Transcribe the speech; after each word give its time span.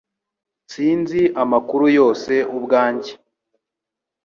Sinzi 0.71 1.21
amakuru 1.43 1.85
yose 1.97 2.33
ubwanjye 2.57 3.11